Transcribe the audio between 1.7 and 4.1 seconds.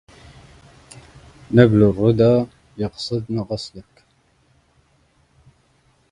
الردى يقصدن قصدك